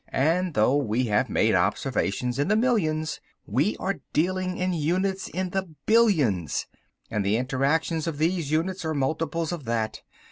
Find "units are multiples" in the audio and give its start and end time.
8.49-9.51